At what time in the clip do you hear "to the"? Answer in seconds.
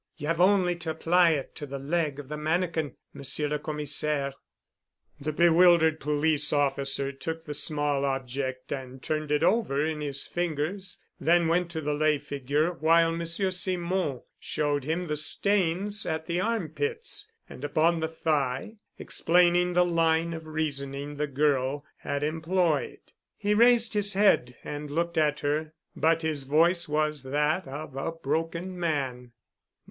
1.57-1.77, 11.69-11.93